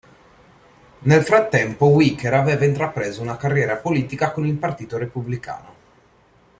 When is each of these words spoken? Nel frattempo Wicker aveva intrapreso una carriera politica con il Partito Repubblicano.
Nel 1.01 1.21
frattempo 1.21 1.89
Wicker 1.89 2.33
aveva 2.33 2.65
intrapreso 2.65 3.21
una 3.21 3.37
carriera 3.37 3.75
politica 3.75 4.31
con 4.31 4.47
il 4.47 4.57
Partito 4.57 4.97
Repubblicano. 4.97 5.73